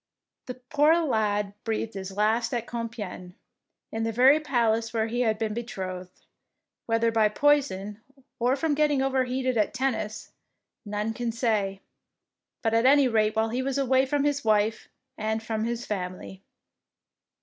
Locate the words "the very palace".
4.01-4.91